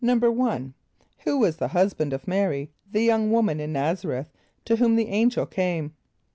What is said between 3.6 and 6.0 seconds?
N[)a]z´a r[)e]th to whom the angel came?